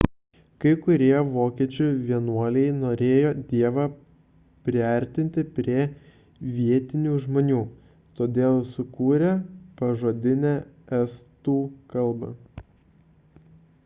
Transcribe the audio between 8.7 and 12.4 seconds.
sukūrė pažodinę estų kalbą